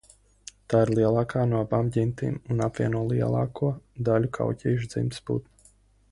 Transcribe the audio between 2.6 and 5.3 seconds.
apvieno lielāko daļu ķauķīšu dzimtas